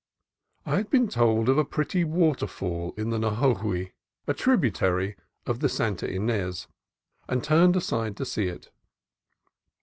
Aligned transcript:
I 0.65 0.77
had 0.77 0.89
been 0.89 1.07
told 1.09 1.47
of 1.47 1.59
a 1.59 1.63
pretty 1.63 2.03
waterfall 2.03 2.95
on 2.97 3.11
the 3.11 3.19
Xo 3.19 3.55
jogui, 3.55 3.91
a 4.25 4.33
tributary 4.33 5.15
of 5.45 5.59
the 5.59 5.69
Santa 5.69 6.07
Ynez. 6.11 6.65
and 7.27 7.43
turned 7.43 7.75
aside 7.75 8.17
to 8.17 8.25
see 8.25 8.47
it. 8.47 8.71